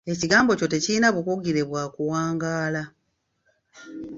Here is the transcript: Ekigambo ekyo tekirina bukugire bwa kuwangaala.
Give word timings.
Ekigambo 0.13 0.51
ekyo 0.53 0.67
tekirina 0.73 1.07
bukugire 1.15 1.61
bwa 1.69 1.83
kuwangaala. 1.93 2.83